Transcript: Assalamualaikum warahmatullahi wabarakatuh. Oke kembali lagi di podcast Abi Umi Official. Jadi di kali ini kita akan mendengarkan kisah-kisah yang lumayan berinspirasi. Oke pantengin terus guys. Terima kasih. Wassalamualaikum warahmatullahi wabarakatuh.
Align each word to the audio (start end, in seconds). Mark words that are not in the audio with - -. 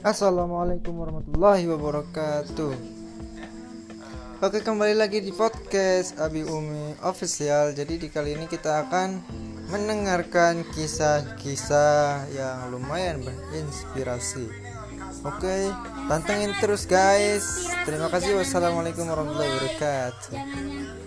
Assalamualaikum 0.00 0.96
warahmatullahi 0.96 1.68
wabarakatuh. 1.68 2.72
Oke 4.40 4.64
kembali 4.64 4.96
lagi 4.96 5.20
di 5.20 5.28
podcast 5.28 6.16
Abi 6.16 6.40
Umi 6.40 6.96
Official. 7.04 7.76
Jadi 7.76 8.00
di 8.00 8.08
kali 8.08 8.32
ini 8.32 8.48
kita 8.48 8.88
akan 8.88 9.20
mendengarkan 9.68 10.64
kisah-kisah 10.72 12.32
yang 12.32 12.72
lumayan 12.72 13.20
berinspirasi. 13.20 14.48
Oke 15.20 15.68
pantengin 16.08 16.56
terus 16.64 16.88
guys. 16.88 17.68
Terima 17.84 18.08
kasih. 18.08 18.40
Wassalamualaikum 18.40 19.04
warahmatullahi 19.04 19.52
wabarakatuh. 19.52 20.99